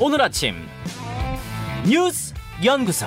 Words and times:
오늘 0.00 0.22
아침 0.22 0.54
뉴스 1.84 2.32
연구소 2.64 3.06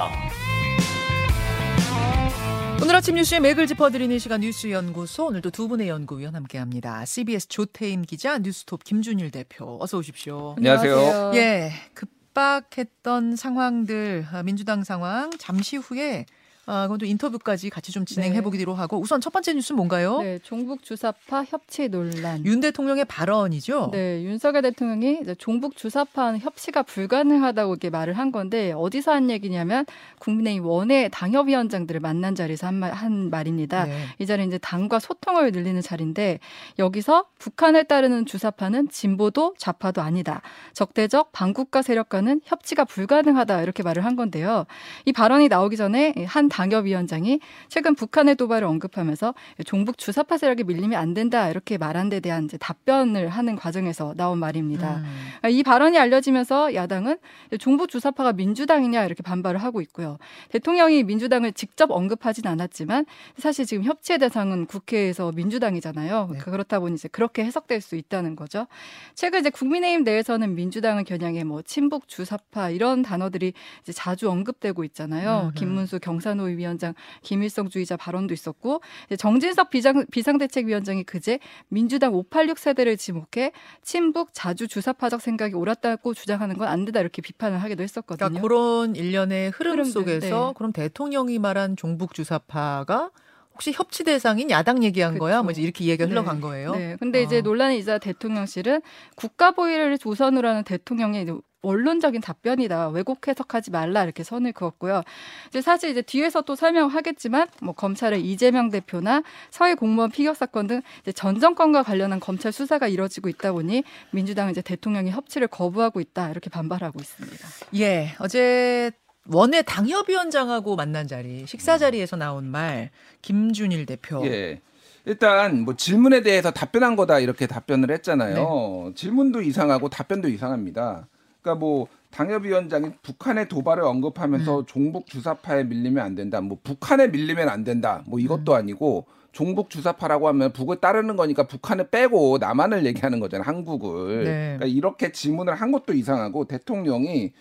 오늘 2.81 2.95
아침 2.95 3.15
뉴스의 3.15 3.39
맥을 3.39 3.65
짚어드리는 3.65 4.19
시간 4.19 4.41
뉴스 4.41 4.69
연구소 4.69 5.27
오늘도 5.27 5.51
두 5.51 5.69
분의 5.69 5.87
연구위원 5.87 6.35
함께합니다. 6.35 7.05
CBS 7.05 7.47
조태임 7.47 8.01
기자, 8.01 8.39
뉴스톱 8.39 8.83
김준일 8.83 9.31
대표 9.31 9.77
어서 9.79 9.99
오십시오. 9.99 10.55
안녕하세요. 10.57 11.31
예, 11.35 11.71
급박했던 11.93 13.37
상황들 13.37 14.25
아, 14.29 14.43
민주당 14.43 14.83
상황 14.83 15.31
잠시 15.37 15.77
후에 15.77 16.25
아, 16.67 16.83
그것도 16.83 17.05
인터뷰까지 17.05 17.69
같이 17.69 17.91
좀 17.91 18.05
진행해 18.05 18.41
보기로 18.41 18.73
하고 18.75 18.99
우선 18.99 19.19
첫 19.19 19.33
번째 19.33 19.53
뉴스는 19.53 19.77
뭔가요? 19.77 20.21
네, 20.21 20.39
종북 20.39 20.83
주사파 20.83 21.43
협치 21.45 21.89
논란. 21.89 22.45
윤 22.45 22.59
대통령의 22.59 23.05
발언이죠. 23.05 23.89
네, 23.91 24.23
윤석열 24.23 24.61
대통령이 24.61 25.19
이제 25.21 25.35
종북 25.35 25.75
주사파는 25.75 26.39
협치가 26.39 26.83
불가능하다고 26.83 27.73
이렇게 27.73 27.89
말을 27.89 28.13
한 28.13 28.31
건데 28.31 28.73
어디서 28.73 29.11
한 29.11 29.29
얘기냐면 29.31 29.85
국민의힘 30.19 30.65
원외 30.65 31.09
당협위원장들을 31.09 31.99
만난 31.99 32.35
자리에서 32.35 32.67
한, 32.67 32.75
말, 32.75 32.91
한 32.91 33.29
말입니다. 33.31 33.85
네. 33.85 34.05
이 34.19 34.25
자리는 34.27 34.47
이제 34.47 34.57
당과 34.59 34.99
소통을 34.99 35.51
늘리는 35.51 35.81
자리인데 35.81 36.39
여기서 36.77 37.25
북한을 37.39 37.85
따르는 37.85 38.27
주사파는 38.27 38.89
진보도 38.89 39.55
좌파도 39.57 40.01
아니다. 40.01 40.41
적대적 40.73 41.31
반국가 41.31 41.81
세력과는 41.81 42.41
협치가 42.45 42.85
불가능하다 42.85 43.63
이렇게 43.63 43.81
말을 43.81 44.05
한 44.05 44.15
건데요. 44.15 44.65
이 45.05 45.11
발언이 45.11 45.47
나오기 45.47 45.75
전에 45.75 46.13
한 46.27 46.50
당협위원장이 46.51 47.39
최근 47.69 47.95
북한의 47.95 48.35
도발을 48.35 48.67
언급하면서 48.67 49.33
종북 49.65 49.97
주사파 49.97 50.37
세력이 50.37 50.65
밀리면 50.65 50.99
안 50.99 51.13
된다 51.13 51.49
이렇게 51.49 51.77
말한 51.77 52.09
데 52.09 52.19
대한 52.19 52.45
이제 52.45 52.57
답변을 52.57 53.29
하는 53.29 53.55
과정에서 53.55 54.13
나온 54.17 54.37
말입니다. 54.37 54.97
음. 54.97 55.49
이 55.49 55.63
발언이 55.63 55.97
알려지면서 55.97 56.75
야당은 56.75 57.17
종북 57.59 57.89
주사파가 57.89 58.33
민주당이냐 58.33 59.05
이렇게 59.05 59.23
반발을 59.23 59.63
하고 59.63 59.81
있고요. 59.81 60.17
대통령이 60.49 61.03
민주당을 61.03 61.53
직접 61.53 61.89
언급하진 61.89 62.45
않았지만 62.47 63.05
사실 63.37 63.65
지금 63.65 63.85
협치의 63.85 64.19
대상은 64.19 64.65
국회에서 64.65 65.31
민주당이잖아요. 65.31 66.29
네. 66.33 66.39
그렇다 66.39 66.79
보니 66.79 66.95
이제 66.95 67.07
그렇게 67.07 67.45
해석될 67.45 67.79
수 67.79 67.95
있다는 67.95 68.35
거죠. 68.35 68.67
최근 69.15 69.39
이제 69.39 69.49
국민의힘 69.49 70.03
내에서는 70.03 70.53
민주당을 70.53 71.05
겨냥해 71.05 71.45
뭐 71.45 71.61
친북 71.61 72.09
주사파 72.09 72.71
이런 72.71 73.01
단어들이 73.01 73.53
이제 73.81 73.93
자주 73.93 74.29
언급되고 74.29 74.83
있잖아요. 74.83 75.43
음흠. 75.45 75.53
김문수 75.53 75.99
경산 75.99 76.40
호위 76.41 76.57
위원장 76.57 76.95
김일성주의자 77.21 77.97
발언도 77.97 78.33
있었고 78.33 78.81
이제 79.05 79.15
정진석 79.15 79.69
비상, 79.69 80.05
비상대책위원장이 80.11 81.03
그제 81.03 81.39
민주당 81.67 82.15
586 82.15 82.57
세대를 82.57 82.97
지목해 82.97 83.51
친북 83.83 84.29
자주 84.33 84.67
주사파적 84.67 85.21
생각이 85.21 85.53
옳았다고 85.53 86.15
주장하는 86.15 86.57
건 86.57 86.71
안 86.71 86.85
된다 86.85 86.99
이렇게 87.01 87.21
비판을 87.21 87.61
하기도 87.61 87.83
했었거든요. 87.83 88.29
그러니까 88.29 88.41
그런 88.41 88.95
일련의 88.95 89.51
흐름 89.51 89.73
흐름들, 89.73 89.91
속에서 89.91 90.47
네. 90.47 90.53
그럼 90.55 90.71
대통령이 90.71 91.37
말한 91.37 91.75
종북 91.75 92.13
주사파가 92.13 93.11
혹시 93.53 93.71
협치 93.73 94.03
대상인 94.03 94.49
야당 94.49 94.83
얘기한 94.83 95.13
그쵸. 95.13 95.25
거야? 95.25 95.43
뭐 95.43 95.51
이제 95.51 95.61
이렇게 95.61 95.85
얘기가 95.85 96.05
네. 96.05 96.11
흘러간 96.11 96.39
거예요. 96.39 96.73
네. 96.73 96.95
근데 96.99 97.21
이제 97.21 97.39
어. 97.39 97.41
논란이 97.41 97.77
이자 97.77 97.97
대통령실은 97.97 98.81
국가 99.15 99.51
보위를 99.51 99.97
우선으로 100.03 100.47
하는 100.47 100.63
대통령의 100.63 101.23
이제 101.23 101.33
원론적인 101.61 102.21
답변이다. 102.21 102.89
왜곡 102.89 103.27
해석하지 103.27 103.71
말라 103.71 104.03
이렇게 104.03 104.23
선을 104.23 104.51
그었고요. 104.53 105.03
이제 105.49 105.61
사실 105.61 105.89
이제 105.89 106.01
뒤에서 106.01 106.41
또 106.41 106.55
설명하겠지만 106.55 107.47
뭐 107.61 107.73
검찰의 107.73 108.21
이재명 108.21 108.69
대표나 108.69 109.23
서해 109.49 109.75
공무원 109.75 110.11
피격 110.11 110.35
사건 110.35 110.67
등 110.67 110.81
이제 111.01 111.11
전 111.11 111.39
정권과 111.39 111.83
관련한 111.83 112.19
검찰 112.19 112.51
수사가 112.51 112.87
이뤄지고 112.87 113.29
있다 113.29 113.51
보니 113.51 113.83
민주당은 114.11 114.51
이제 114.51 114.61
대통령이 114.61 115.11
협치를 115.11 115.47
거부하고 115.47 115.99
있다 115.99 116.29
이렇게 116.31 116.49
반발하고 116.49 116.99
있습니다. 116.99 117.47
예, 117.75 118.15
어제 118.19 118.91
원외 119.27 119.61
당협위원장하고 119.61 120.75
만난 120.75 121.07
자리, 121.07 121.45
식사 121.45 121.77
자리에서 121.77 122.15
나온 122.15 122.45
말, 122.45 122.89
김준일 123.21 123.85
대표. 123.85 124.25
예. 124.25 124.61
일단 125.05 125.61
뭐 125.61 125.75
질문에 125.75 126.21
대해서 126.21 126.51
답변한 126.51 126.95
거다 126.95 127.19
이렇게 127.19 127.47
답변을 127.47 127.91
했잖아요. 127.91 128.35
네. 128.35 128.93
질문도 128.95 129.41
이상하고 129.41 129.89
답변도 129.89 130.27
이상합니다. 130.27 131.07
그러니까 131.41 131.59
뭐 131.59 131.87
당협위원장이 132.11 132.91
북한의 133.01 133.47
도발을 133.47 133.83
언급하면서 133.83 134.59
음. 134.59 134.65
종북 134.65 135.07
주사파에 135.07 135.63
밀리면 135.63 136.03
안 136.03 136.15
된다. 136.15 136.41
뭐 136.41 136.57
북한에 136.63 137.07
밀리면 137.07 137.49
안 137.49 137.63
된다. 137.63 138.03
뭐 138.05 138.19
음. 138.19 138.21
이것도 138.23 138.53
아니고 138.53 139.05
종북 139.31 139.69
주사파라고 139.69 140.27
하면 140.27 140.51
북을 140.51 140.77
따르는 140.77 141.15
거니까 141.15 141.47
북한을 141.47 141.89
빼고 141.89 142.37
남한을 142.39 142.85
얘기하는 142.85 143.19
거잖아요. 143.19 143.47
한국을. 143.47 144.23
네. 144.25 144.57
그러니까 144.57 144.65
이렇게 144.65 145.11
질문을 145.11 145.55
한 145.55 145.71
것도 145.71 145.93
이상하고 145.93 146.45
대통령이 146.45 147.31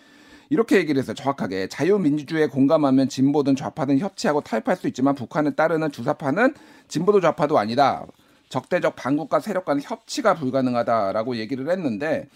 이렇게 0.49 0.77
얘기를 0.77 0.99
했어요. 0.99 1.15
정확하게 1.15 1.67
자유민주주의에 1.67 2.47
공감하면 2.47 3.07
진보든 3.07 3.55
좌파든 3.55 3.99
협치하고 3.99 4.41
타협할 4.41 4.75
수 4.75 4.87
있지만 4.87 5.15
북한을 5.15 5.55
따르는 5.55 5.91
주사파는 5.91 6.55
진보도 6.87 7.21
좌파도 7.21 7.57
아니다. 7.57 8.05
적대적 8.49 8.97
반국가 8.97 9.39
세력과는 9.39 9.81
협치가 9.81 10.33
불가능하다라고 10.35 11.37
얘기를 11.37 11.69
했는데 11.69 12.27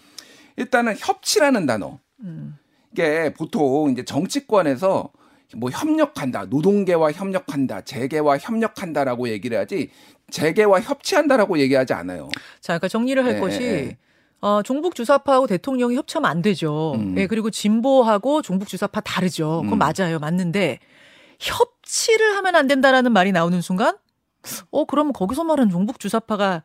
일단은 0.56 0.94
협치라는 0.98 1.66
단어 1.66 1.98
음. 2.20 2.56
이게 2.92 3.32
보통 3.32 3.90
이제 3.90 4.04
정치권에서 4.04 5.10
뭐 5.56 5.70
협력한다, 5.70 6.46
노동계와 6.46 7.12
협력한다, 7.12 7.82
재계와 7.82 8.38
협력한다라고 8.38 9.28
얘기를 9.28 9.58
하지 9.58 9.90
재계와 10.30 10.80
협치한다라고 10.80 11.58
얘기하지 11.58 11.92
않아요. 11.92 12.28
자, 12.60 12.72
그러니까 12.72 12.88
정리를 12.88 13.24
할 13.24 13.36
예, 13.36 13.40
것이 13.40 13.62
예. 13.62 13.98
어, 14.40 14.62
종북 14.62 14.94
주사파하고 14.94 15.46
대통령이 15.46 15.94
협치하면 15.96 16.28
안 16.30 16.42
되죠. 16.42 16.94
음. 16.96 17.14
예, 17.16 17.26
그리고 17.26 17.50
진보하고 17.50 18.42
종북 18.42 18.68
주사파 18.68 19.00
다르죠. 19.00 19.62
그건 19.62 19.74
음. 19.74 19.78
맞아요. 19.78 20.18
맞는데 20.18 20.80
협치를 21.38 22.36
하면 22.36 22.56
안 22.56 22.66
된다라는 22.66 23.12
말이 23.12 23.30
나오는 23.32 23.60
순간 23.60 23.96
어, 24.70 24.84
그러면 24.84 25.12
거기서 25.12 25.44
말하는 25.44 25.70
종북 25.70 26.00
주사파가 26.00 26.64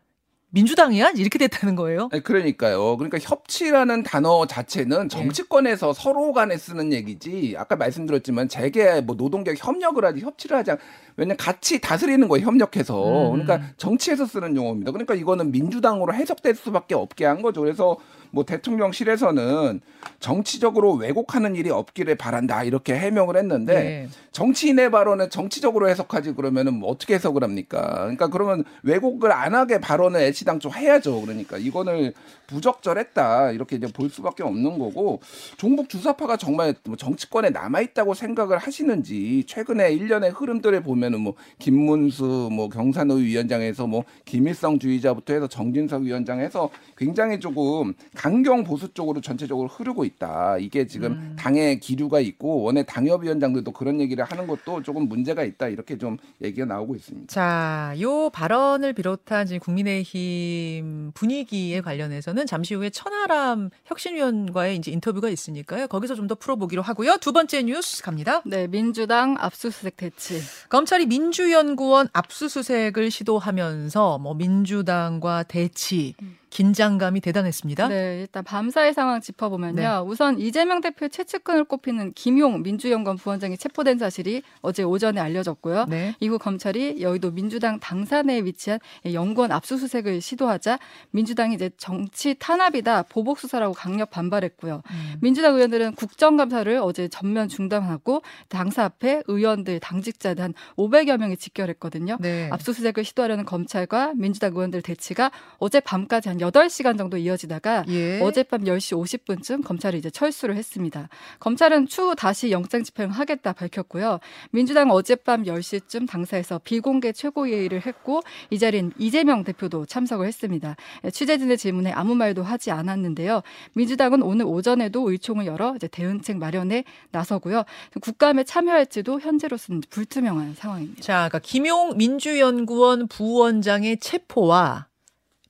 민주당이야? 0.52 1.12
이렇게 1.16 1.40
됐다는 1.40 1.76
거예요. 1.76 2.10
네, 2.12 2.20
그러니까요. 2.20 2.98
그러니까 2.98 3.18
협치라는 3.22 4.04
단어 4.04 4.46
자체는 4.46 5.08
정치권에서 5.08 5.94
서로 5.94 6.34
간에 6.34 6.58
쓰는 6.58 6.92
얘기지. 6.92 7.56
아까 7.58 7.78
말씀드렸지만 7.78 8.50
재계 8.50 9.00
뭐 9.02 9.16
노동계 9.16 9.56
협력을 9.58 10.04
하지 10.04 10.20
협치를 10.20 10.58
하지 10.58 10.72
않. 10.72 10.78
왜냐면 11.16 11.38
같이 11.38 11.80
다스리는 11.80 12.28
거예요. 12.28 12.46
협력해서. 12.46 13.32
음. 13.32 13.44
그러니까 13.44 13.70
정치에서 13.78 14.26
쓰는 14.26 14.56
용어입니다. 14.56 14.92
그러니까 14.92 15.16
이거는 15.16 15.52
민주당으로 15.52 16.14
해석될 16.14 16.56
수밖에 16.56 16.96
없게 16.96 17.26
한 17.26 17.42
거죠. 17.42 17.62
그래서 17.62 17.98
뭐 18.32 18.46
대통령실에서는 18.46 19.82
정치적으로 20.20 20.94
왜곡하는 20.94 21.56
일이 21.56 21.70
없기를 21.70 22.16
바란다 22.16 22.64
이렇게 22.64 22.98
해명을 22.98 23.38
했는데 23.38 23.74
네. 23.74 24.10
정치인의 24.32 24.92
발언을 24.92 25.30
정치적으로 25.30 25.90
해석하지 25.90 26.34
그러면은 26.34 26.76
뭐 26.76 26.90
어떻게 26.90 27.16
해석을 27.16 27.44
합니까? 27.44 27.82
그러니까 28.02 28.28
그러면 28.28 28.64
왜곡을 28.84 29.32
안 29.32 29.54
하게 29.54 29.80
발언을 29.80 30.22
애시당초 30.22 30.72
해야죠. 30.72 31.22
그러니까 31.22 31.58
이거는 31.58 32.14
부적절했다 32.48 33.52
이렇게 33.52 33.78
이제 33.78 33.88
볼 33.88 34.10
수밖에 34.10 34.44
없는 34.44 34.78
거고 34.80 35.22
종북 35.58 35.90
주사파가 35.90 36.38
정말 36.38 36.76
뭐 36.84 36.96
정치권에 36.96 37.50
남아 37.50 37.82
있다고 37.82 38.14
생각을 38.14 38.58
하시는지 38.58 39.44
최근에 39.48 39.94
일련의 39.94 40.32
흐름들을 40.32 40.82
보면은 40.84 41.22
뭐 41.22 41.34
김문수 41.60 42.50
뭐 42.52 42.70
경산호 42.70 43.16
위원장에서 43.16 43.88
뭐 43.88 44.04
김일성주의자부터 44.26 45.34
해서 45.34 45.48
정진석 45.48 46.04
위원장에서 46.04 46.70
굉장히 46.98 47.40
조금 47.40 47.94
강경 48.22 48.64
보수 48.64 48.94
쪽으로 48.94 49.20
전체적으로 49.20 49.68
흐르고 49.68 50.06
있다. 50.06 50.58
이게 50.60 50.86
지금 50.86 51.14
음. 51.14 51.36
당의 51.40 51.80
기류가 51.80 52.20
있고 52.20 52.62
원내 52.62 52.84
당협위원장들도 52.84 53.72
그런 53.72 54.00
얘기를 54.00 54.24
하는 54.24 54.46
것도 54.46 54.84
조금 54.84 55.10
문제가 55.10 55.44
있다. 55.44 55.70
이렇게 55.70 55.98
좀 55.98 56.18
얘기가 56.40 56.68
나오고 56.68 56.94
있습니다. 56.94 57.34
자, 57.34 57.96
요 58.00 58.30
발언을 58.30 58.94
비롯한 58.94 59.48
지금 59.48 59.60
국민의힘 59.62 61.14
분위기에 61.16 61.82
관련해서는 61.82 62.46
잠시 62.46 62.76
후에 62.76 62.92
천하람 62.92 63.72
혁신위원과의 63.86 64.78
이제 64.78 64.92
인터뷰가 64.92 65.28
있으니까요. 65.30 65.88
거기서 65.88 66.14
좀 66.16 66.28
더 66.28 66.36
풀어보기로 66.36 66.84
하고요. 66.84 67.18
두 67.20 67.34
번째 67.34 67.64
뉴스 67.64 68.04
갑니다. 68.04 68.44
네, 68.46 68.68
민주당 68.68 69.36
압수수색 69.40 69.98
대치. 69.98 70.40
검찰이 70.70 71.08
민주연구원 71.08 72.08
압수수색을 72.14 73.10
시도하면서 73.10 74.20
뭐 74.20 74.36
민주당과 74.36 75.44
대치 75.44 76.14
긴장감이 76.52 77.22
대단했습니다. 77.22 77.88
네, 77.88 78.20
일단 78.20 78.44
밤사이 78.44 78.94
상황 78.94 79.22
짚어보면요. 79.22 79.82
네. 79.82 79.98
우선 80.06 80.38
이재명 80.38 80.82
대표 80.82 81.08
최측근을 81.08 81.64
꼽히는 81.64 82.12
김용 82.14 82.62
민주연구원 82.62 83.18
부원장이 83.18 83.58
체포된 83.58 83.98
사실이 83.98 84.44
어제 84.62 84.84
오전에 84.84 85.20
알려졌고요. 85.20 85.86
네. 85.86 86.14
이후 86.20 86.38
검찰이 86.38 87.02
여의도 87.02 87.32
민주당 87.32 87.80
당사내에 87.80 88.42
위치한 88.42 88.80
연구원 89.12 89.52
압수수색을 89.54 90.20
시도하자 90.20 90.78
민주당이 91.12 91.56
이제 91.56 91.72
정치 91.78 92.36
탄압이다 92.38 93.04
보복 93.04 93.40
수사라고 93.40 93.74
강력 93.74 94.12
반발했고요. 94.12 94.84
음. 94.86 95.16
민주당 95.22 95.56
의원들은 95.56 95.96
국정감사를 95.96 96.80
어제 96.84 97.08
전면 97.08 97.48
중단하고 97.48 98.24
당사 98.50 98.84
앞에 98.84 99.24
의원들, 99.28 99.80
당직자들 99.80 100.44
한 100.44 100.54
500여 100.76 101.18
명이 101.18 101.38
직결했거든요. 101.38 102.18
네. 102.20 102.50
압수수색을 102.52 103.06
시도하려는 103.06 103.46
검찰과 103.46 104.16
민주당 104.16 104.52
의원들 104.52 104.82
대치가 104.82 105.32
어제 105.58 105.80
밤까지 105.80 106.28
한 106.28 106.41
8시간 106.42 106.98
정도 106.98 107.18
이어지다가 107.18 107.86
예. 107.88 108.20
어젯밤 108.22 108.64
10시 108.64 108.98
50분쯤 108.98 109.64
검찰이 109.64 109.98
이제 109.98 110.10
철수를 110.10 110.56
했습니다. 110.58 111.08
검찰은 111.40 111.88
추후 111.88 112.16
다시 112.16 112.52
영장 112.52 112.84
집행하겠다 112.84 113.54
밝혔고요. 113.54 114.20
민주당 114.52 114.92
어젯밤 114.92 115.44
10시쯤 115.44 116.08
당사에서 116.08 116.60
비공개 116.64 117.12
최고회의를 117.14 117.86
했고 117.86 118.22
이 118.50 118.60
자리엔 118.60 118.92
이재명 118.98 119.44
대표도 119.44 119.86
참석을 119.86 120.28
했습니다. 120.28 120.76
예, 121.06 121.12
취재진의 121.12 121.58
질문에 121.58 121.92
아무 121.92 122.16
말도 122.16 122.44
하지 122.44 122.72
않았는데요. 122.72 123.42
민주당은 123.74 124.22
오늘 124.22 124.46
오전에도 124.46 125.10
의총을 125.10 125.46
열어 125.46 125.74
이제 125.76 125.88
대응책 125.88 126.38
마련에 126.38 126.84
나서고요. 127.12 127.64
국감에 128.02 128.44
참여할지도 128.44 129.20
현재로서는 129.20 129.82
불투명한 129.90 130.56
상황입니다. 130.56 131.02
자, 131.02 131.14
그러니까 131.30 131.40
김용 131.40 131.98
민주연구원 131.98 133.08
부원장의 133.08 134.00
체포와 134.00 134.91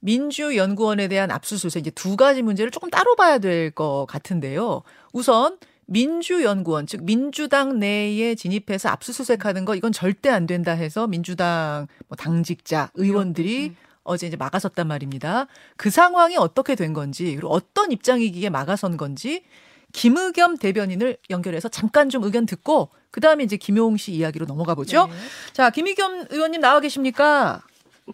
민주연구원에 0.02 1.08
대한 1.08 1.32
압수수색 1.32 1.82
이제 1.82 1.92
두 1.92 2.16
가지 2.18 2.42
문제를 2.42 2.72
조금 2.72 2.90
따로 2.90 3.16
봐야 3.16 3.38
될 3.40 3.72
것 3.72 4.06
같은데요. 4.10 4.84
우선 5.14 5.58
민주연구원 5.86 6.88
즉 6.88 7.04
민주당 7.04 7.80
내에 7.80 8.36
진입해서 8.36 8.90
압수수색하는 8.90 9.66
거 9.66 9.76
이건 9.76 9.92
절대 9.92 10.30
안 10.30 10.46
된다 10.48 10.72
해서 10.74 11.08
민주당 11.08 11.88
뭐 12.08 12.16
당직자 12.16 12.92
의원들이 12.96 13.70
음. 13.70 13.76
어제 14.04 14.28
이제 14.28 14.36
막아섰단 14.36 14.88
말입니다. 14.88 15.48
그 15.78 15.90
상황이 15.90 16.36
어떻게 16.38 16.76
된 16.76 16.94
건지 16.94 17.36
그리고 17.36 17.50
어떤 17.50 17.92
입장이기에 17.92 18.50
막아선 18.50 18.98
건지 18.98 19.44
김의겸 19.94 20.58
대변인을 20.58 21.18
연결해서 21.30 21.70
잠깐 21.70 22.10
좀 22.10 22.24
의견 22.24 22.46
듣고 22.46 22.90
그 23.12 23.20
다음에 23.20 23.44
이제 23.44 23.58
김용 23.58 23.98
씨 23.98 24.14
이야기로 24.14 24.46
넘어가 24.46 24.74
보죠. 24.74 25.08
네. 25.08 25.14
자, 25.54 25.70
김의겸 25.70 26.28
의원님 26.30 26.62
나와 26.62 26.80
계십니까? 26.80 27.62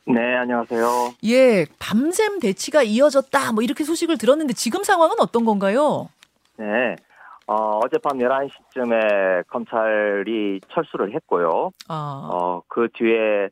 네, 0.06 0.36
안녕하세요. 0.36 1.14
예, 1.26 1.66
밤샘 1.80 2.40
대치가 2.40 2.84
이어졌다. 2.84 3.52
뭐 3.54 3.64
이렇게 3.64 3.84
소식을 3.84 4.18
들었는데 4.18 4.54
지금 4.54 4.84
상황은 4.84 5.16
어떤 5.20 5.46
건가요? 5.46 6.10
네. 6.58 6.96
어, 7.48 7.80
어젯밤 7.84 8.18
11시쯤에 8.18 9.48
검찰이 9.48 10.60
철수를 10.70 11.14
했고요. 11.14 11.72
아, 11.88 12.30
어, 12.32 12.62
그 12.68 12.90
뒤에 12.94 13.50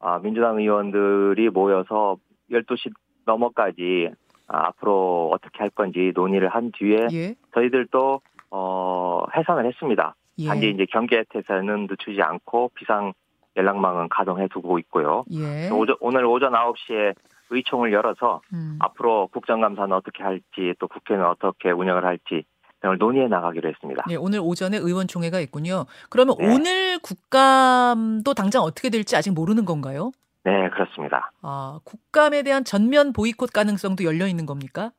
아, 0.00 0.18
민주당 0.18 0.58
의원들이 0.58 1.48
모여서 1.50 2.16
12시 2.50 2.92
넘어까지 3.24 4.10
아, 4.48 4.66
앞으로 4.68 5.30
어떻게 5.32 5.60
할 5.60 5.70
건지 5.70 6.12
논의를 6.14 6.48
한 6.48 6.72
뒤에 6.72 7.06
예, 7.12 7.34
저희들도 7.54 8.20
어, 8.50 9.22
해산을 9.34 9.66
했습니다. 9.66 10.14
예, 10.38 10.46
단지 10.46 10.68
이제 10.68 10.86
경계 10.90 11.24
태세는 11.30 11.86
늦추지 11.88 12.20
않고 12.20 12.72
비상 12.74 13.14
연락망은 13.56 14.08
가동해 14.08 14.48
두고 14.48 14.78
있고요. 14.80 15.24
예. 15.32 15.70
오전, 15.70 15.96
오늘 16.00 16.24
오전 16.24 16.52
9시에 16.52 17.14
의총을 17.50 17.92
열어서 17.92 18.40
음. 18.52 18.78
앞으로 18.80 19.28
국정감사는 19.28 19.94
어떻게 19.94 20.22
할지 20.22 20.74
또 20.78 20.88
국회는 20.88 21.24
어떻게 21.24 21.70
운영을 21.70 22.04
할지 22.04 22.44
등을 22.80 22.98
논의해 22.98 23.28
나가기로 23.28 23.68
했습니다. 23.68 24.04
예, 24.10 24.16
오늘 24.16 24.40
오전에 24.40 24.76
의원총회가 24.76 25.38
있군요. 25.40 25.84
그러면 26.10 26.36
네. 26.38 26.52
오늘 26.52 26.98
국감도 26.98 28.34
당장 28.34 28.62
어떻게 28.62 28.90
될지 28.90 29.16
아직 29.16 29.32
모르는 29.32 29.64
건가요? 29.64 30.10
네, 30.44 30.68
그렇습니다. 30.70 31.30
아, 31.42 31.78
국감에 31.84 32.42
대한 32.42 32.64
전면 32.64 33.12
보이콧 33.12 33.52
가능성도 33.52 34.04
열려 34.04 34.26
있는 34.26 34.46
겁니까? 34.46 34.90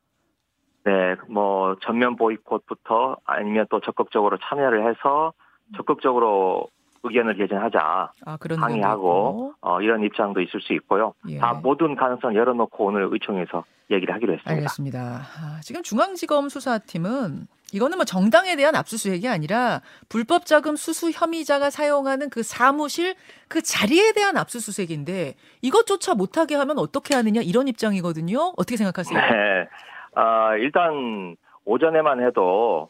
네, 0.85 1.15
뭐 1.29 1.75
전면 1.81 2.15
보이콧부터 2.15 3.17
아니면 3.25 3.65
또 3.69 3.79
적극적으로 3.81 4.37
참여를 4.37 4.87
해서 4.89 5.33
적극적으로 5.75 6.67
의견을 7.03 7.35
개진하자 7.35 8.11
아, 8.25 8.37
그런 8.37 8.59
항의하고 8.59 9.53
어, 9.61 9.81
이런 9.81 10.03
입장도 10.03 10.41
있을 10.41 10.61
수 10.61 10.73
있고요. 10.73 11.13
예. 11.29 11.37
다 11.37 11.53
모든 11.53 11.95
가능성 11.95 12.35
열어놓고 12.35 12.85
오늘 12.85 13.07
의총에서 13.11 13.65
얘기를 13.91 14.13
하기로 14.15 14.33
했습니다. 14.33 14.51
알겠습니다. 14.51 14.99
아, 14.99 15.59
지금 15.61 15.83
중앙지검 15.83 16.49
수사팀은 16.49 17.47
이거는 17.73 17.97
뭐 17.97 18.05
정당에 18.05 18.55
대한 18.55 18.75
압수수색이 18.75 19.27
아니라 19.27 19.81
불법 20.07 20.45
자금 20.45 20.75
수수 20.75 21.09
혐의자가 21.11 21.69
사용하는 21.69 22.29
그 22.29 22.43
사무실 22.43 23.15
그 23.47 23.61
자리에 23.61 24.13
대한 24.13 24.37
압수수색인데 24.37 25.33
이것조차 25.61 26.13
못하게 26.13 26.55
하면 26.55 26.77
어떻게 26.77 27.15
하느냐 27.15 27.41
이런 27.41 27.67
입장이거든요. 27.67 28.53
어떻게 28.57 28.77
생각하세요? 28.77 29.19
네, 29.19 29.67
아, 30.15 30.55
일단 30.55 31.35
오전에만 31.65 32.25
해도 32.25 32.89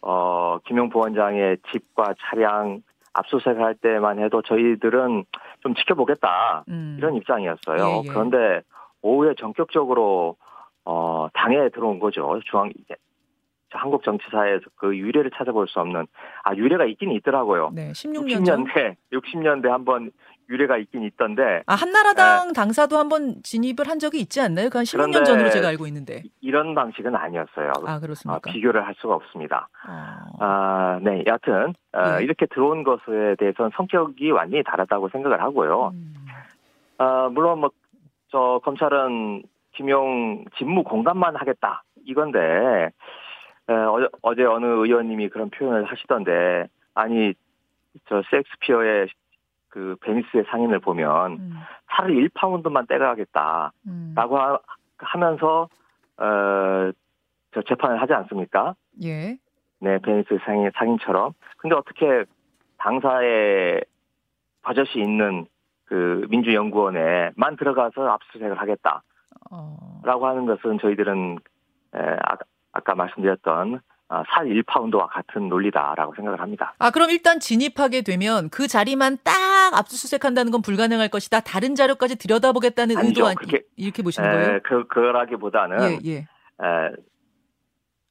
어, 0.00 0.58
김용 0.66 0.88
부원장의 0.88 1.58
집과 1.70 2.14
차량 2.20 2.82
압수수색할 3.14 3.76
때만 3.76 4.18
해도 4.18 4.42
저희들은 4.42 5.24
좀 5.60 5.74
지켜보겠다 5.74 6.64
음. 6.68 6.96
이런 6.98 7.14
입장이었어요. 7.16 7.78
예, 7.78 8.02
예. 8.04 8.08
그런데 8.08 8.60
오후에 9.02 9.34
전격적으로 9.38 10.36
어, 10.84 11.28
당에 11.32 11.70
들어온 11.70 11.98
거죠. 11.98 12.38
중앙 12.44 12.70
한국 13.76 14.02
정치사에서 14.04 14.64
그 14.76 14.96
유례를 14.96 15.30
찾아볼 15.36 15.68
수 15.68 15.80
없는 15.80 16.06
아 16.44 16.54
유례가 16.54 16.84
있긴 16.84 17.12
있더라고요. 17.12 17.70
네, 17.74 17.92
16년 17.92 18.44
전. 18.44 18.64
60년대 18.64 18.96
60년대 19.12 19.68
한번 19.68 20.10
유례가 20.50 20.76
있긴 20.76 21.02
있던데 21.04 21.62
아, 21.66 21.74
한나라당 21.74 22.52
당사도 22.52 22.98
한번 22.98 23.36
진입을 23.42 23.88
한 23.88 23.98
적이 23.98 24.20
있지 24.20 24.40
않나요? 24.42 24.68
그 24.68 24.76
한 24.78 24.84
16년 24.84 25.10
그런데 25.12 25.24
전으로 25.24 25.48
제가 25.50 25.68
알고 25.68 25.86
있는데. 25.86 26.20
이- 26.24 26.30
이런 26.42 26.74
방식은 26.74 27.16
아니었어요. 27.16 27.72
아, 27.86 27.94
아, 27.94 27.98
그렇습니까? 28.00 28.50
비교를 28.52 28.86
할 28.86 28.94
수가 28.98 29.14
없습니다. 29.14 29.68
어. 29.88 30.36
아, 30.40 30.98
네, 31.02 31.22
여하튼 31.26 31.72
어, 31.94 32.18
예. 32.20 32.24
이렇게 32.24 32.44
들어온 32.46 32.82
것에 32.84 33.36
대해서는 33.38 33.70
성격이 33.76 34.30
완전히 34.32 34.62
다르다고 34.62 35.08
생각을 35.08 35.40
하고요. 35.42 35.92
음. 35.94 36.14
아, 36.98 37.28
물론 37.32 37.60
뭐 37.60 37.70
저 38.30 38.60
검찰은 38.64 39.44
김용 39.76 40.44
직무 40.58 40.82
공감만 40.82 41.36
하겠다 41.36 41.84
이건데 42.04 42.40
에, 42.40 42.90
어제, 43.72 44.08
어제 44.22 44.44
어느 44.44 44.66
의원님이 44.66 45.28
그런 45.28 45.50
표현을 45.50 45.84
하시던데 45.84 46.68
아니 46.94 47.34
저 48.08 48.22
섹스피어의 48.30 49.08
그 49.68 49.96
베니스의 50.02 50.44
상인을 50.50 50.78
보면 50.80 51.32
음. 51.32 51.54
차라리 51.90 52.28
1파운드만 52.28 52.88
떼가겠다라고 52.88 53.72
음. 53.86 54.14
하, 54.16 54.58
하면서 54.98 55.68
어, 56.16 56.92
저 57.52 57.62
재판을 57.62 58.00
하지 58.00 58.12
않습니까? 58.12 58.74
예. 59.02 59.36
네, 59.80 59.98
베니스 59.98 60.38
상인, 60.44 60.70
상인처럼. 60.76 61.32
근데 61.56 61.74
어떻게 61.74 62.24
당사에 62.78 63.80
버젓이 64.62 65.00
있는 65.00 65.46
그 65.84 66.26
민주연구원에만 66.30 67.56
들어가서 67.58 68.08
압수수색을 68.08 68.58
하겠다라고 68.58 69.02
어. 69.50 70.02
하는 70.04 70.46
것은 70.46 70.78
저희들은 70.80 71.38
에, 71.94 71.98
아, 72.74 72.78
아까 72.78 72.94
말씀드렸던 72.94 73.80
아, 74.08 74.22
살 74.28 74.46
1파운드와 74.46 75.08
같은 75.08 75.48
논리다라고 75.48 76.14
생각을 76.14 76.40
합니다. 76.40 76.74
아, 76.78 76.90
그럼 76.90 77.10
일단 77.10 77.40
진입하게 77.40 78.02
되면 78.02 78.50
그 78.50 78.68
자리만 78.68 79.18
딱 79.24 79.32
압수수색한다는 79.78 80.52
건 80.52 80.60
불가능할 80.62 81.08
것이다. 81.08 81.40
다른 81.40 81.74
자료까지 81.74 82.16
들여다보겠다는 82.18 82.98
아니죠. 82.98 83.08
의도 83.22 83.26
아니, 83.26 83.36
그렇게- 83.36 83.62
이렇게 83.76 84.02
보시는 84.02 84.30
거예요? 84.30 84.56
에, 84.56 84.60
그, 84.62 84.86
그라기보다는 84.88 85.78
예, 85.80 85.98
예. 86.04 86.16
에, 86.18 86.26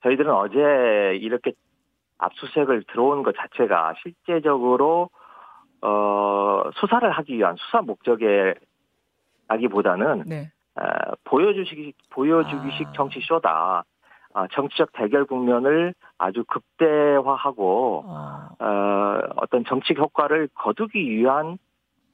저희들은 0.03 0.31
어제 0.31 1.17
이렇게 1.21 1.53
압수수색을 2.17 2.85
들어온 2.91 3.23
것 3.23 3.35
자체가 3.37 3.93
실제적으로 4.01 5.09
어, 5.81 6.63
수사를 6.75 7.09
하기 7.11 7.37
위한 7.37 7.55
수사 7.57 7.81
목적에 7.81 8.55
라기보다는 9.47 10.23
네. 10.25 10.51
어, 10.75 10.81
보여주기 11.25 11.93
보여주기식 12.09 12.87
아. 12.87 12.91
정치 12.95 13.19
쇼다. 13.21 13.83
아, 14.33 14.47
정치적 14.51 14.93
대결 14.93 15.25
국면을 15.25 15.93
아주 16.17 16.43
극대화하고 16.45 18.03
어. 18.05 18.47
어, 18.59 19.19
어떤 19.37 19.63
정치 19.65 19.93
효과를 19.93 20.49
거두기 20.55 20.99
위한 21.09 21.57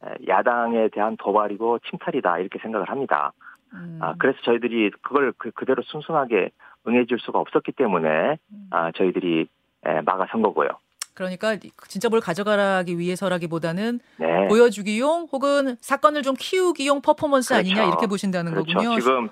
에, 0.04 0.28
야당에 0.28 0.90
대한 0.90 1.16
도발이고 1.18 1.80
침탈이다 1.90 2.40
이렇게 2.40 2.60
생각을 2.60 2.90
합니다. 2.90 3.32
음. 3.74 4.00
아, 4.02 4.16
그래서 4.18 4.38
저희들이 4.44 4.92
그걸 5.02 5.32
그, 5.38 5.52
그대로 5.52 5.82
순순하게 5.84 6.52
응해줄 6.88 7.20
수가 7.20 7.40
없었기 7.40 7.72
때문에 7.74 8.38
음. 8.52 8.68
아, 8.72 8.92
저희들이 8.92 9.48
에, 9.86 10.02
막아선 10.02 10.42
거고요. 10.42 10.70
그러니까 11.14 11.58
진짜 11.90 12.08
뭘 12.08 12.22
가져가기 12.22 12.98
위해서라기보다는 12.98 14.00
네. 14.18 14.48
보여주기용 14.48 15.28
혹은 15.32 15.76
사건을 15.82 16.24
좀 16.24 16.34
키우기용 16.38 17.02
퍼포먼스 17.02 17.54
그렇죠. 17.54 17.60
아니냐 17.60 17.88
이렇게 17.88 18.08
보신다는 18.08 18.54
그렇죠. 18.54 18.74
거군요. 18.74 18.96
지금 19.00 19.30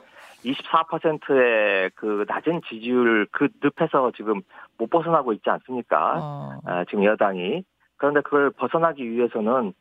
24%의 0.53 1.91
그 1.95 2.25
낮은 2.27 2.61
지지율 2.69 3.27
그 3.31 3.49
늪에서 3.61 4.11
지금 4.15 4.41
못 4.77 4.89
벗어나고 4.89 5.33
있지 5.33 5.49
않습니까? 5.49 6.19
어. 6.19 6.59
아, 6.65 6.85
지금 6.85 7.03
여당이 7.03 7.63
그런데 7.97 8.21
그걸 8.21 8.51
벗어나기 8.51 9.09
위해서는 9.09 9.73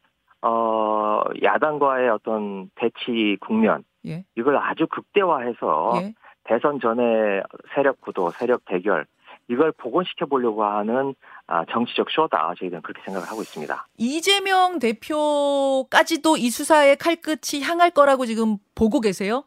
어 0.42 1.22
야당과의 1.42 2.08
어떤 2.10 2.70
대치 2.74 3.36
국면 3.40 3.84
예. 4.06 4.24
이걸 4.36 4.56
아주 4.56 4.86
극대화해서 4.86 5.92
예. 6.02 6.14
대선 6.44 6.78
전에 6.80 7.42
세력 7.74 8.00
구도, 8.00 8.30
세력 8.30 8.64
대결 8.66 9.06
이걸 9.48 9.72
복원시켜 9.72 10.26
보려고 10.26 10.64
하는 10.64 11.14
아, 11.46 11.64
정치적 11.70 12.10
쇼다 12.10 12.54
저희들은 12.58 12.82
그렇게 12.82 13.02
생각을 13.04 13.28
하고 13.28 13.42
있습니다. 13.42 13.86
이재명 13.96 14.78
대표까지도 14.78 16.36
이 16.36 16.50
수사의 16.50 16.96
칼끝이 16.96 17.62
향할 17.62 17.90
거라고 17.90 18.26
지금 18.26 18.58
보고 18.74 19.00
계세요? 19.00 19.44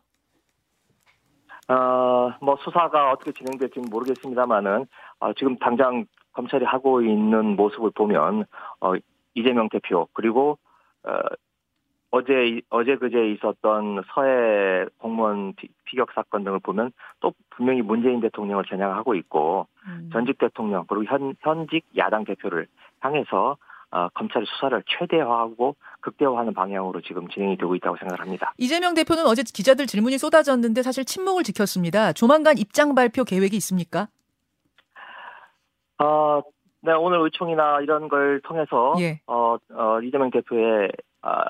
어, 1.69 2.33
뭐 2.41 2.57
수사가 2.57 3.11
어떻게 3.11 3.31
진행될지는 3.31 3.89
모르겠습니다만은 3.89 4.87
어, 5.19 5.33
지금 5.33 5.57
당장 5.57 6.05
검찰이 6.33 6.65
하고 6.65 7.01
있는 7.01 7.55
모습을 7.55 7.91
보면 7.91 8.45
어, 8.81 8.93
이재명 9.35 9.69
대표 9.69 10.07
그리고 10.13 10.57
어, 11.03 11.11
어제 12.11 12.61
어제 12.69 12.95
그제 12.95 13.29
있었던 13.33 14.01
서해 14.13 14.85
공무원 14.97 15.53
피, 15.53 15.67
피격 15.85 16.11
사건 16.13 16.43
등을 16.43 16.59
보면 16.59 16.91
또 17.19 17.33
분명히 17.51 17.83
문재인 17.83 18.19
대통령을 18.19 18.63
겨냥하고 18.63 19.13
있고 19.13 19.67
음. 19.85 20.09
전직 20.11 20.39
대통령 20.39 20.85
그리고 20.87 21.03
현 21.05 21.35
현직 21.41 21.85
야당 21.97 22.25
대표를 22.25 22.65
향해서 23.01 23.51
어, 23.51 23.57
검찰의 23.91 24.45
수사를 24.47 24.81
최대화하고 24.87 25.75
극대화하는 26.01 26.53
방향으로 26.53 27.01
지금 27.01 27.27
진행이 27.27 27.57
되고 27.57 27.75
있다고 27.75 27.97
생각을 27.97 28.21
합니다. 28.21 28.53
이재명 28.57 28.93
대표는 28.93 29.25
어제 29.25 29.43
기자들 29.43 29.87
질문이 29.87 30.17
쏟아졌는데 30.17 30.83
사실 30.83 31.05
침묵을 31.05 31.43
지켰습니다. 31.43 32.13
조만간 32.13 32.57
입장 32.57 32.95
발표 32.95 33.23
계획이 33.23 33.55
있습니까? 33.57 34.07
어, 36.01 36.41
네, 36.81 36.93
오늘 36.93 37.19
의총이나 37.21 37.81
이런 37.81 38.07
걸 38.07 38.41
통해서 38.43 38.95
예. 38.99 39.19
어, 39.27 39.57
어, 39.73 39.99
이재명 40.01 40.29
대표의 40.31 40.89
아, 41.21 41.41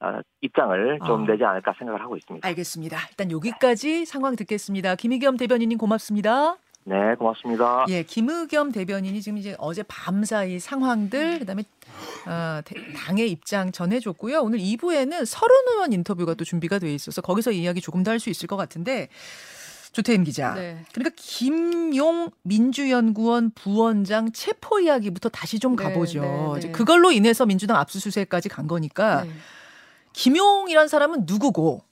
아, 0.00 0.20
입장을 0.40 0.98
좀 1.06 1.22
아. 1.22 1.26
내지 1.26 1.44
않을까 1.44 1.74
생각을 1.78 2.02
하고 2.02 2.16
있습니다. 2.16 2.46
알겠습니다. 2.46 2.96
일단 3.10 3.30
여기까지 3.30 4.04
상황 4.04 4.36
듣겠습니다. 4.36 4.96
김의겸 4.96 5.36
대변인님 5.36 5.78
고맙습니다. 5.78 6.56
네, 6.84 7.14
고맙습니다. 7.16 7.84
예, 7.88 8.02
김의겸 8.02 8.72
대변인이 8.72 9.20
지금 9.22 9.38
이제 9.38 9.54
어제 9.58 9.82
밤사이 9.82 10.58
상황들 10.58 11.38
그다음에 11.40 11.62
어, 12.26 12.60
대- 12.64 12.92
당의 12.94 13.30
입장 13.30 13.70
전해줬고요. 13.70 14.40
오늘 14.40 14.58
2부에는 14.58 15.24
서른 15.26 15.54
의원 15.72 15.92
인터뷰가 15.92 16.34
또 16.34 16.44
준비가 16.44 16.78
돼 16.78 16.92
있어서 16.94 17.20
거기서 17.20 17.52
이야기 17.52 17.80
조금 17.80 18.02
더 18.02 18.10
할 18.10 18.18
수 18.18 18.30
있을 18.30 18.46
것 18.46 18.56
같은데 18.56 19.08
조태임 19.92 20.24
기자. 20.24 20.54
네. 20.54 20.82
그러니까 20.92 21.14
김용 21.16 22.30
민주연구원 22.42 23.50
부원장 23.54 24.32
체포 24.32 24.80
이야기부터 24.80 25.28
다시 25.28 25.58
좀 25.58 25.76
네, 25.76 25.84
가보죠. 25.84 26.20
네, 26.54 26.58
이제 26.58 26.68
네. 26.68 26.72
그걸로 26.72 27.12
인해서 27.12 27.44
민주당 27.44 27.76
압수수색까지 27.76 28.48
간 28.48 28.66
거니까 28.66 29.24
네. 29.24 29.30
김용이란 30.12 30.88
사람은 30.88 31.24
누구고 31.26 31.82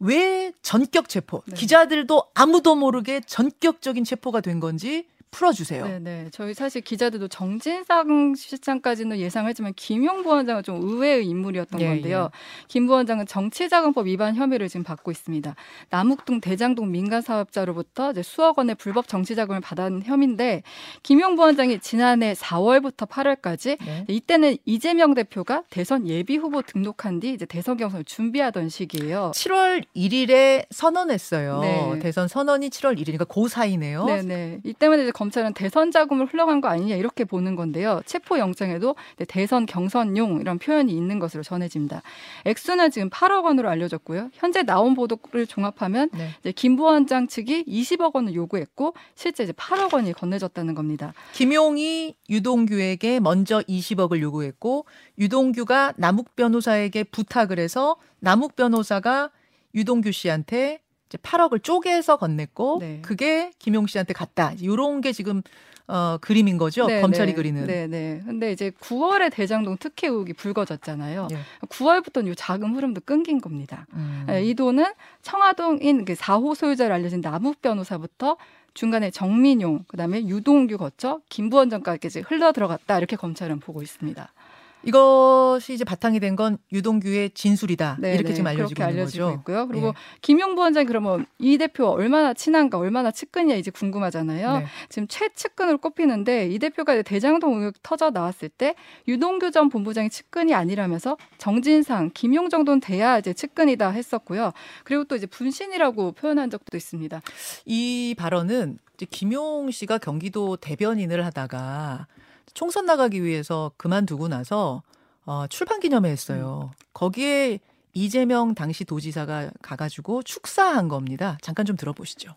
왜 0.00 0.52
전격 0.62 1.08
체포? 1.08 1.42
네. 1.46 1.54
기자들도 1.54 2.24
아무도 2.34 2.74
모르게 2.74 3.20
전격적인 3.20 4.04
체포가 4.04 4.40
된 4.40 4.58
건지 4.58 5.06
풀어주세요. 5.30 5.86
네, 5.86 5.98
네. 5.98 6.28
저희 6.32 6.54
사실 6.54 6.80
기자들도 6.80 7.28
정진상 7.28 8.34
실장까지는 8.36 9.18
예상했지만 9.18 9.74
김용 9.76 10.22
부원장은 10.22 10.62
좀 10.62 10.82
의외의 10.82 11.26
인물이었던 11.26 11.80
예, 11.80 11.86
건데요. 11.86 12.30
김 12.68 12.86
부원장은 12.86 13.26
정치자금법 13.26 14.06
위반 14.06 14.34
혐의를 14.34 14.68
지금 14.68 14.82
받고 14.82 15.10
있습니다. 15.10 15.54
남욱동 15.90 16.40
대장동 16.40 16.90
민간 16.90 17.22
사업자로부터 17.22 18.10
이제 18.10 18.22
수억 18.22 18.58
원의 18.58 18.74
불법 18.74 19.06
정치자금을 19.06 19.60
받은 19.60 20.02
혐의인데 20.04 20.62
김용 21.02 21.36
부원장이 21.36 21.78
지난해 21.78 22.32
4월부터 22.34 23.08
8월까지 23.08 23.78
네. 23.84 24.04
이때는 24.08 24.56
이재명 24.64 25.14
대표가 25.14 25.62
대선 25.70 26.08
예비 26.08 26.36
후보 26.36 26.62
등록한 26.62 27.20
뒤 27.20 27.32
이제 27.32 27.46
대선 27.46 27.76
경선을 27.76 28.04
준비하던 28.04 28.68
시기예요. 28.68 29.30
7월 29.34 29.84
1일에 29.94 30.66
선언했어요. 30.70 31.60
네. 31.60 31.98
대선 32.00 32.26
선언이 32.26 32.70
7월 32.70 32.98
1일이니까 32.98 33.28
그 33.28 33.48
사이네요. 33.48 34.04
네 34.06 34.22
네. 34.22 34.60
이 34.64 34.72
때문에 34.72 35.02
이제 35.02 35.12
검찰은 35.20 35.52
대선 35.52 35.90
자금을 35.90 36.24
흘러간 36.24 36.62
거 36.62 36.68
아니냐 36.68 36.96
이렇게 36.96 37.24
보는 37.24 37.54
건데요. 37.54 38.00
체포 38.06 38.38
영장에도 38.38 38.96
대선 39.28 39.66
경선용 39.66 40.40
이런 40.40 40.58
표현이 40.58 40.90
있는 40.96 41.18
것으로 41.18 41.42
전해집니다. 41.42 42.00
액수는 42.46 42.90
지금 42.90 43.10
8억 43.10 43.44
원으로 43.44 43.68
알려졌고요. 43.68 44.30
현재 44.32 44.62
나온 44.62 44.94
보도를 44.94 45.46
종합하면 45.46 46.08
네. 46.14 46.30
이제 46.40 46.52
김 46.52 46.76
부원장 46.76 47.26
측이 47.26 47.64
20억 47.66 48.14
원을 48.14 48.34
요구했고 48.34 48.94
실제 49.14 49.44
이제 49.44 49.52
8억 49.52 49.92
원이 49.92 50.14
건네졌다는 50.14 50.74
겁니다. 50.74 51.12
김용이 51.34 52.16
유동규에게 52.30 53.20
먼저 53.20 53.60
20억을 53.60 54.22
요구했고 54.22 54.86
유동규가 55.18 55.92
남욱 55.98 56.34
변호사에게 56.34 57.04
부탁을 57.04 57.58
해서 57.58 57.96
남욱 58.20 58.56
변호사가 58.56 59.30
유동규 59.74 60.12
씨한테 60.12 60.80
이제 61.10 61.18
8억을 61.18 61.62
쪼개서 61.62 62.18
건넸고 62.18 62.78
네. 62.78 63.00
그게 63.02 63.50
김용 63.58 63.88
씨한테 63.88 64.14
갔다. 64.14 64.52
이런 64.60 65.00
게 65.00 65.12
지금 65.12 65.42
어, 65.88 66.18
그림인 66.20 66.56
거죠. 66.56 66.86
네, 66.86 67.00
검찰이 67.00 67.32
네. 67.32 67.34
그리는. 67.34 67.66
네, 67.66 67.88
네. 67.88 68.22
근데 68.24 68.52
이제 68.52 68.70
9월에 68.70 69.32
대장동 69.32 69.78
특혜 69.78 70.06
의혹이 70.06 70.34
불거졌잖아요. 70.34 71.26
예. 71.32 71.66
9월부터는 71.66 72.30
이 72.30 72.36
자금 72.36 72.76
흐름도 72.76 73.00
끊긴 73.04 73.40
겁니다. 73.40 73.86
음. 73.94 74.24
네, 74.28 74.44
이 74.44 74.54
돈은 74.54 74.84
청화동인 75.22 76.04
그 76.04 76.14
4호 76.14 76.54
소유자로 76.54 76.94
알려진 76.94 77.20
남욱 77.20 77.60
변호사부터 77.60 78.36
중간에 78.72 79.10
정민용, 79.10 79.84
그다음에 79.88 80.24
유동규 80.24 80.78
거쳐 80.78 81.20
김부원장까지 81.28 82.06
이제 82.06 82.20
흘러 82.20 82.52
들어갔다 82.52 82.98
이렇게 82.98 83.16
검찰은 83.16 83.58
보고 83.58 83.82
있습니다. 83.82 84.32
이것이 84.82 85.74
이제 85.74 85.84
바탕이 85.84 86.18
된 86.18 86.30
건 86.36 86.58
유동규의 86.72 87.30
진술이다. 87.30 87.96
네, 87.98 88.14
이렇게 88.14 88.28
네, 88.28 88.34
지금 88.34 88.46
알려지고 88.46 88.82
있는 88.82 89.04
거죠. 89.04 89.34
있고요. 89.40 89.66
그리고 89.66 89.88
예. 89.88 89.92
김용 90.22 90.54
부원장이 90.54 90.86
그러면 90.86 91.26
이 91.38 91.58
대표 91.58 91.86
얼마나 91.88 92.32
친한가, 92.32 92.78
얼마나 92.78 93.10
측근이야 93.10 93.56
이제 93.56 93.70
궁금하잖아요. 93.70 94.58
네. 94.58 94.66
지금 94.88 95.08
최측근으로 95.08 95.78
꼽히는데 95.78 96.48
이 96.48 96.58
대표가 96.58 97.02
대장동 97.02 97.60
의혹 97.60 97.82
터져 97.82 98.10
나왔을 98.10 98.48
때 98.48 98.74
유동규 99.08 99.50
전 99.50 99.68
본부장이 99.68 100.08
측근이 100.08 100.54
아니라면서 100.54 101.16
정진상, 101.38 102.12
김용 102.14 102.48
정도는 102.48 102.80
돼야 102.80 103.18
이제 103.18 103.32
측근이다 103.32 103.90
했었고요. 103.90 104.52
그리고 104.84 105.04
또 105.04 105.16
이제 105.16 105.26
분신이라고 105.26 106.12
표현한 106.12 106.48
적도 106.48 106.76
있습니다. 106.76 107.20
이 107.66 108.14
발언은 108.16 108.78
이제 108.94 109.06
김용 109.10 109.70
씨가 109.70 109.98
경기도 109.98 110.56
대변인을 110.56 111.24
하다가 111.26 112.06
총선 112.54 112.86
나가기 112.86 113.22
위해서 113.22 113.72
그만두고 113.76 114.28
나서 114.28 114.82
어, 115.24 115.46
출판 115.48 115.80
기념회 115.80 116.10
했어요. 116.10 116.72
거기에 116.92 117.60
이재명 117.92 118.54
당시 118.54 118.84
도지사가 118.84 119.50
가가지고 119.62 120.22
축사한 120.22 120.88
겁니다. 120.88 121.38
잠깐 121.42 121.66
좀 121.66 121.76
들어보시죠. 121.76 122.34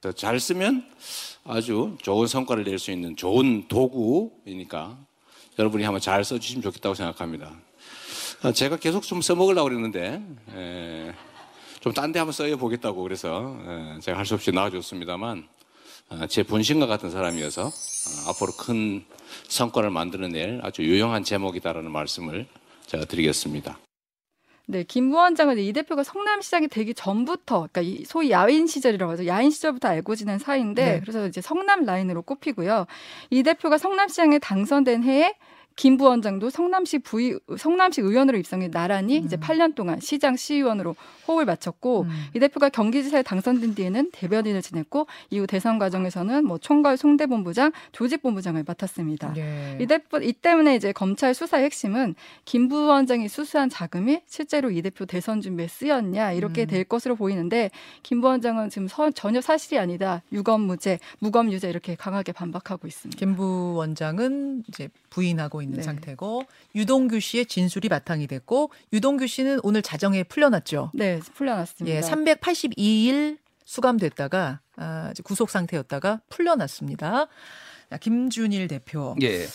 더잘 0.00 0.40
쓰면 0.40 0.84
아주 1.44 1.96
좋은 2.02 2.26
성과를 2.26 2.64
낼 2.64 2.78
수 2.78 2.90
있는 2.90 3.16
좋은 3.16 3.68
도구이니까 3.68 4.96
여러분이 5.58 5.84
한번 5.84 6.00
잘 6.00 6.24
써주시면 6.24 6.62
좋겠다고 6.62 6.94
생각합니다. 6.94 7.52
아, 8.42 8.52
제가 8.52 8.76
계속 8.78 9.02
좀 9.02 9.20
써먹으려고 9.20 9.68
그랬는데 9.68 10.22
좀 11.80 11.92
딴 11.94 12.12
데 12.12 12.18
한번 12.18 12.32
써보겠다고 12.32 13.02
그래서 13.02 13.56
에, 13.66 14.00
제가 14.00 14.18
할 14.18 14.26
수 14.26 14.34
없이 14.34 14.50
나와줬습니다만 14.52 15.38
아, 15.46 15.59
제 16.28 16.42
분신과 16.42 16.86
같은 16.86 17.10
사람이어서 17.10 17.66
아, 17.66 18.30
앞으로 18.30 18.52
큰 18.52 19.04
성과를 19.48 19.90
만들어낼 19.90 20.60
아주 20.62 20.82
유용한 20.82 21.22
제목이다라는 21.22 21.90
말씀을 21.90 22.46
제가 22.86 23.04
드리겠습니다. 23.04 23.78
네, 24.66 24.84
김 24.84 25.10
부원장은 25.10 25.58
이 25.58 25.72
대표가 25.72 26.04
성남시장이 26.04 26.68
되기 26.68 26.94
전부터, 26.94 27.68
그러니까 27.72 27.80
이 27.80 28.04
소위 28.04 28.30
야인 28.30 28.68
시절이라고 28.68 29.12
하죠. 29.12 29.26
야인 29.26 29.50
시절부터 29.50 29.88
알고 29.88 30.14
지낸 30.14 30.38
사이인데, 30.38 30.84
네. 30.84 31.00
그래서 31.00 31.26
이제 31.26 31.40
성남 31.40 31.84
라인으로 31.84 32.22
꼽히고요. 32.22 32.86
이 33.30 33.42
대표가 33.42 33.78
성남시장에 33.78 34.38
당선된 34.38 35.02
해에 35.02 35.34
김 35.76 35.96
부원장도 35.96 36.50
성남시 36.50 36.98
부의, 36.98 37.38
성남시 37.56 38.02
의원으로 38.02 38.36
입성해 38.36 38.70
나란히 38.70 39.16
이제 39.16 39.36
8년 39.36 39.74
동안 39.74 39.98
시장 40.00 40.36
시의원으로 40.36 40.94
호흡을 41.26 41.46
마쳤고, 41.46 42.02
음. 42.02 42.10
이 42.34 42.38
대표가 42.38 42.68
경기지사에 42.68 43.22
당선된 43.22 43.74
뒤에는 43.74 44.10
대변인을 44.12 44.60
지냈고, 44.60 45.06
이후 45.30 45.46
대선 45.46 45.78
과정에서는 45.78 46.44
뭐 46.44 46.58
총괄 46.58 46.98
송대본부장, 46.98 47.72
조직본부장을 47.92 48.64
맡았습니다. 48.66 49.32
예. 49.38 49.78
이 49.80 49.86
대표 49.86 50.18
이 50.18 50.32
때문에 50.34 50.76
이제 50.76 50.92
검찰 50.92 51.32
수사의 51.32 51.64
핵심은 51.64 52.14
김 52.44 52.68
부원장이 52.68 53.28
수수한 53.28 53.70
자금이 53.70 54.20
실제로 54.26 54.70
이 54.70 54.82
대표 54.82 55.06
대선 55.06 55.40
준비에 55.40 55.66
쓰였냐 55.68 56.32
이렇게 56.32 56.62
음. 56.62 56.66
될 56.66 56.84
것으로 56.84 57.16
보이는데 57.16 57.70
김 58.02 58.20
부원장은 58.20 58.68
지금 58.68 58.86
서- 58.88 59.10
전혀 59.12 59.40
사실이 59.40 59.78
아니다 59.78 60.22
유검무죄 60.32 60.98
무검유죄 61.20 61.70
이렇게 61.70 61.94
강하게 61.94 62.32
반박하고 62.32 62.86
있습니다. 62.86 63.18
김 63.18 63.30
부 63.36 63.74
원장은 63.76 64.64
이제 64.68 64.88
부인하고 65.08 65.59
있는 65.62 65.78
네. 65.78 65.82
상태고 65.82 66.44
유동규 66.74 67.20
씨의 67.20 67.46
진술이 67.46 67.88
바탕이 67.88 68.26
됐고 68.26 68.70
유동규 68.92 69.26
씨는 69.26 69.60
오늘 69.62 69.82
자정에 69.82 70.22
풀려났죠. 70.22 70.90
네 70.94 71.20
풀려났습니다. 71.34 71.96
예, 71.96 72.00
382일 72.00 73.38
수감됐다가 73.64 74.60
아, 74.76 75.08
이제 75.12 75.22
구속 75.22 75.50
상태였다가 75.50 76.20
풀려났습니다. 76.28 77.28
자, 77.90 77.96
김준일 77.98 78.68
대표. 78.68 79.16
예. 79.20 79.46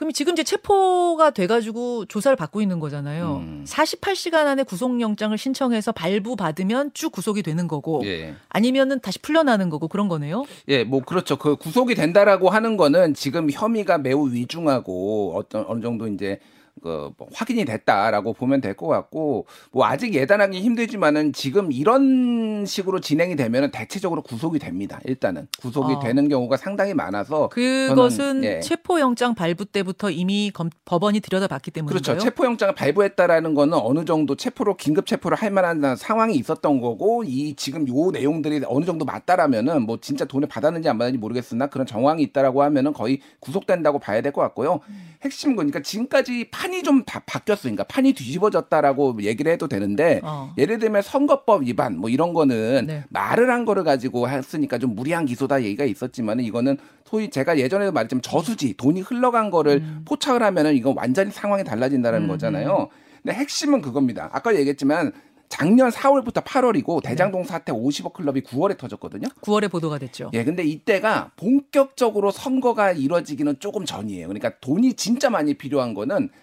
그럼 0.00 0.14
지금 0.14 0.32
이제 0.32 0.42
체포가 0.42 1.28
돼가지고 1.28 2.06
조사를 2.06 2.34
받고 2.34 2.62
있는 2.62 2.80
거잖아요. 2.80 3.42
음. 3.44 3.64
48시간 3.68 4.46
안에 4.46 4.62
구속영장을 4.62 5.36
신청해서 5.36 5.92
발부받으면 5.92 6.92
쭉 6.94 7.12
구속이 7.12 7.42
되는 7.42 7.68
거고 7.68 8.00
예. 8.06 8.34
아니면은 8.48 9.00
다시 9.00 9.18
풀려나는 9.18 9.68
거고 9.68 9.88
그런 9.88 10.08
거네요. 10.08 10.46
예, 10.68 10.84
뭐 10.84 11.02
그렇죠. 11.04 11.36
그 11.36 11.56
구속이 11.56 11.94
된다라고 11.96 12.48
하는 12.48 12.78
거는 12.78 13.12
지금 13.12 13.50
혐의가 13.50 13.98
매우 13.98 14.30
위중하고 14.32 15.34
어떤 15.36 15.66
어느 15.68 15.82
정도 15.82 16.08
이제 16.08 16.40
그 16.82 17.10
뭐 17.18 17.28
확인이 17.34 17.64
됐다라고 17.64 18.32
보면 18.34 18.60
될 18.60 18.74
것 18.74 18.86
같고 18.86 19.46
뭐 19.72 19.84
아직 19.84 20.14
예단하기 20.14 20.60
힘들지만은 20.60 21.32
지금 21.32 21.70
이런 21.72 22.64
식으로 22.66 23.00
진행이 23.00 23.36
되면은 23.36 23.70
대체적으로 23.72 24.22
구속이 24.22 24.58
됩니다. 24.58 25.00
일단은 25.04 25.48
구속이 25.60 25.94
어. 25.94 25.98
되는 26.00 26.28
경우가 26.28 26.56
상당히 26.56 26.94
많아서 26.94 27.48
그것은 27.48 28.16
저는, 28.16 28.44
예. 28.44 28.60
체포영장 28.60 29.34
발부 29.34 29.64
때부터 29.66 30.10
이미 30.10 30.50
검- 30.54 30.70
법원이 30.84 31.20
들여다봤기 31.20 31.70
때문인가요? 31.72 32.02
그렇죠. 32.02 32.18
체포영장을 32.24 32.74
발부했다라는 32.74 33.54
거는 33.54 33.78
어느 33.78 34.04
정도 34.04 34.36
체포로 34.36 34.76
긴급 34.76 35.06
체포를 35.06 35.36
할 35.36 35.50
만한 35.50 35.96
상황이 35.96 36.34
있었던 36.36 36.80
거고 36.80 37.24
이 37.24 37.54
지금 37.56 37.86
요 37.88 38.10
내용들이 38.10 38.62
어느 38.66 38.84
정도 38.84 39.04
맞다라면은 39.04 39.82
뭐 39.82 39.98
진짜 40.00 40.24
돈을 40.24 40.48
받았는지 40.48 40.88
안 40.88 40.96
받았는지 40.98 41.18
모르겠으나 41.18 41.66
그런 41.66 41.86
정황이 41.86 42.22
있다라고 42.22 42.62
하면은 42.62 42.92
거의 42.92 43.20
구속된다고 43.40 43.98
봐야 43.98 44.20
될 44.22 44.30
것 44.32 44.40
같고요. 44.42 44.80
핵심 45.22 45.56
거니까 45.56 45.82
지금까지 45.82 46.48
판 46.52 46.69
이좀다 46.72 47.20
바뀌었으니까 47.26 47.84
그러니까 47.84 47.84
판이 47.84 48.12
뒤집어졌다라고 48.12 49.22
얘기를 49.22 49.50
해도 49.52 49.68
되는데 49.68 50.20
어. 50.22 50.52
예를 50.58 50.78
들면 50.78 51.02
선거법 51.02 51.62
위반 51.62 51.96
뭐 51.98 52.10
이런 52.10 52.32
거는 52.34 52.86
네. 52.86 53.04
말을 53.10 53.50
한 53.50 53.64
거를 53.64 53.84
가지고 53.84 54.28
했으니까 54.28 54.78
좀 54.78 54.94
무리한 54.94 55.26
기소다 55.26 55.62
얘기가 55.62 55.84
있었지만은 55.84 56.44
이거는 56.44 56.78
소위 57.04 57.30
제가 57.30 57.58
예전에도 57.58 57.92
말했지만 57.92 58.22
저수지 58.22 58.74
돈이 58.76 59.00
흘러간 59.00 59.50
거를 59.50 59.82
포착을 60.04 60.42
하면은 60.42 60.74
이건 60.74 60.94
완전히 60.96 61.30
상황이 61.30 61.64
달라진다는 61.64 62.22
음. 62.22 62.28
거잖아요. 62.28 62.88
근데 63.22 63.36
핵심은 63.36 63.80
그겁니다. 63.82 64.28
아까 64.32 64.54
얘기했지만 64.54 65.12
작년 65.50 65.90
4월부터 65.90 66.44
8월이고 66.44 67.02
대장동 67.02 67.42
사태 67.44 67.72
50억 67.72 68.12
클럽이 68.12 68.42
9월에 68.42 68.78
터졌거든요. 68.78 69.26
9월에 69.42 69.68
보도가 69.70 69.98
됐죠. 69.98 70.30
예, 70.32 70.44
근데 70.44 70.62
이때가 70.62 71.32
본격적으로 71.36 72.30
선거가 72.30 72.92
이루어지기는 72.92 73.56
조금 73.58 73.84
전이에요. 73.84 74.28
그러니까 74.28 74.52
돈이 74.60 74.94
진짜 74.94 75.28
많이 75.28 75.54
필요한 75.54 75.92
거는 75.92 76.28
보- 76.28 76.34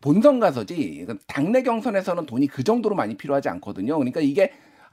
본선 0.00 0.38
가서지 0.40 1.06
당내 1.26 1.62
경선에서는 1.62 2.26
돈이 2.26 2.46
그 2.48 2.62
정도로 2.62 2.94
많이 2.94 3.16
필요하지 3.16 3.48
않거든요. 3.48 3.96
그러니까 3.98 4.20
이게 4.20 4.52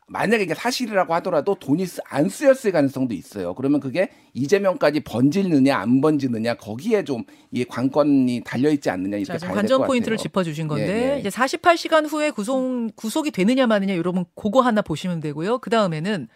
만약에 0.10 0.44
이게 0.44 0.54
사실이라고 0.56 1.14
하더라도 1.16 1.56
돈이 1.56 1.86
쓰- 1.86 2.00
안 2.06 2.30
쓰였을 2.30 2.72
가능성도 2.72 3.14
있어요. 3.14 3.54
그러면 3.56 3.82
그게 3.82 4.10
이재명까지 4.34 5.02
번지느냐 5.02 5.76
안 5.78 6.00
번지느냐 6.00 6.54
거기에 6.56 7.04
좀 7.04 7.26
이 7.52 7.64
관건이 7.66 8.42
달려 8.46 8.70
있지 8.70 8.90
않느냐 8.90 9.18
자, 9.18 9.34
이렇게 9.34 9.38
될 9.40 9.50
관전 9.56 9.80
것 9.82 9.88
포인트를 9.88 10.16
같아요. 10.18 10.24
짚어 10.24 10.44
주신 10.44 10.68
건데 10.70 11.12
예, 11.12 11.16
예. 11.16 11.20
이제 11.20 11.30
48시간 11.30 12.10
후에 12.10 12.30
구속 12.32 12.88
구속이 12.96 13.32
되느냐 13.32 13.68
마느냐 13.68 13.96
여러분 13.98 14.24
그거 14.36 14.62
하나 14.62 14.82
보시면 14.82 15.20
되고요. 15.22 15.58
그 15.60 15.70
다음에는 15.70 16.28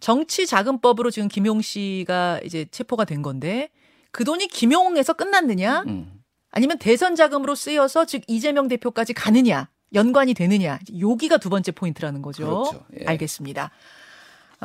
정치자금법으로 0.00 1.10
지금 1.10 1.28
김용 1.28 1.60
씨가 1.60 2.40
이제 2.44 2.66
체포가 2.70 3.04
된 3.04 3.22
건데 3.22 3.70
그 4.10 4.24
돈이 4.24 4.46
김용에서 4.48 5.14
끝났느냐 5.14 5.84
음. 5.86 6.13
아니면 6.54 6.78
대선 6.78 7.16
자금으로 7.16 7.56
쓰여서 7.56 8.06
즉 8.06 8.22
이재명 8.28 8.68
대표까지 8.68 9.12
가느냐 9.12 9.68
연관이 9.92 10.34
되느냐 10.34 10.78
여기가 11.00 11.38
두 11.38 11.50
번째 11.50 11.72
포인트라는 11.72 12.22
거죠. 12.22 12.44
그렇죠. 12.44 12.86
예. 13.00 13.06
알겠습니다. 13.06 13.72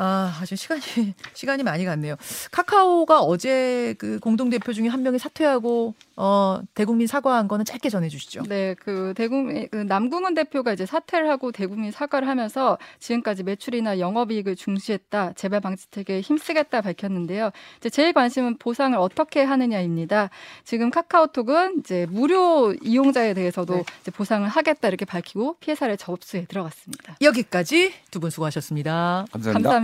아, 0.02 0.34
아주 0.42 0.56
시간이 0.56 0.82
시간이 1.34 1.64
많이 1.64 1.84
갔네요. 1.84 2.16
카카오가 2.52 3.20
어제 3.22 3.96
그 3.98 4.18
공동 4.20 4.50
대표 4.50 4.72
중에 4.72 4.88
한 4.88 5.04
명이 5.04 5.20
사퇴하고 5.20 5.94
어 6.16 6.62
대국민 6.74 7.06
사과한 7.08 7.48
거는 7.50 7.66
짧게 7.66 7.90
전해 7.90 8.08
주시죠. 8.08 8.44
네, 8.48 8.76
그 8.80 9.14
대국민 9.16 9.68
그 9.70 9.78
남궁훈 9.78 10.36
대표가 10.36 10.72
이제 10.74 10.86
사퇴를 10.86 11.30
하고 11.30 11.52
대국민 11.52 11.92
사과를 11.92 12.28
하면서 12.28 12.78
지금까지 13.00 13.44
매출이나 13.44 14.00
영업 14.00 14.32
이익을 14.32 14.56
중시했다, 14.56 15.34
재발 15.36 15.60
방지책에 15.60 16.22
힘쓰겠다 16.22 16.82
밝혔는데요. 16.82 17.52
이제 17.78 17.90
제일 17.90 18.14
관심은 18.14 18.58
보상을 18.58 18.98
어떻게 18.98 19.44
하느냐입니다. 19.44 20.30
지금 20.64 20.92
카카오톡은 20.92 21.80
이제 21.80 22.06
무료 22.10 22.74
이용자에 22.74 23.34
대해서도 23.34 23.74
네. 23.76 23.84
이제 24.02 24.12
보상을 24.12 24.48
하겠다 24.48 24.88
이렇게 24.88 25.04
밝히고 25.06 25.58
피해 25.60 25.76
사례 25.76 25.96
접수에 25.98 26.46
들어갔습니다. 26.46 27.18
여기까지 27.22 27.94
두 28.12 28.20
분 28.20 28.30
수고하셨습니다. 28.30 29.26
감사합니다. 29.32 29.70